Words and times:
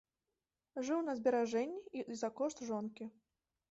Жыў 0.87 1.03
на 1.11 1.15
зберажэнні 1.21 2.03
і 2.03 2.05
за 2.25 2.35
кошт 2.43 2.69
жонкі. 2.73 3.05